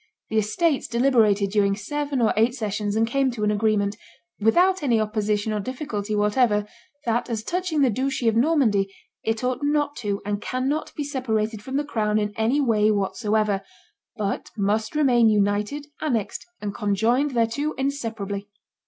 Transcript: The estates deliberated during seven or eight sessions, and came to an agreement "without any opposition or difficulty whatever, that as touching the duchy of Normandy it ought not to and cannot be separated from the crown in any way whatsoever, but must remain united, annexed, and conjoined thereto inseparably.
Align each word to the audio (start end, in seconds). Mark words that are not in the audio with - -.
The 0.31 0.39
estates 0.39 0.87
deliberated 0.87 1.51
during 1.51 1.75
seven 1.75 2.23
or 2.23 2.33
eight 2.35 2.55
sessions, 2.55 2.95
and 2.95 3.05
came 3.05 3.29
to 3.29 3.43
an 3.43 3.51
agreement 3.51 3.97
"without 4.39 4.81
any 4.81 4.99
opposition 4.99 5.53
or 5.53 5.59
difficulty 5.59 6.15
whatever, 6.15 6.65
that 7.05 7.29
as 7.29 7.43
touching 7.43 7.81
the 7.81 7.91
duchy 7.91 8.27
of 8.27 8.35
Normandy 8.35 8.91
it 9.23 9.43
ought 9.43 9.61
not 9.63 9.95
to 9.97 10.19
and 10.25 10.41
cannot 10.41 10.91
be 10.95 11.03
separated 11.03 11.61
from 11.61 11.77
the 11.77 11.83
crown 11.85 12.17
in 12.17 12.33
any 12.35 12.59
way 12.59 12.89
whatsoever, 12.89 13.61
but 14.17 14.49
must 14.57 14.95
remain 14.95 15.29
united, 15.29 15.85
annexed, 16.01 16.47
and 16.61 16.73
conjoined 16.73 17.35
thereto 17.35 17.73
inseparably. 17.73 18.47